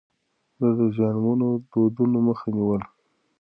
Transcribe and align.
ده 0.59 0.69
د 0.77 0.79
زيانمنو 0.95 1.47
دودونو 1.71 2.17
مخه 2.27 2.47
نيوله. 2.55 2.87